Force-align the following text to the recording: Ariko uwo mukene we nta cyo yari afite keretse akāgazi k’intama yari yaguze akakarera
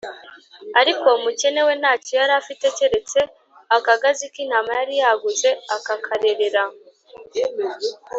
Ariko 0.79 1.01
uwo 1.07 1.17
mukene 1.25 1.61
we 1.67 1.73
nta 1.81 1.93
cyo 2.03 2.13
yari 2.19 2.33
afite 2.41 2.65
keretse 2.77 3.19
akāgazi 3.77 4.25
k’intama 4.33 4.71
yari 4.79 4.93
yaguze 5.01 5.49
akakarera 5.75 6.63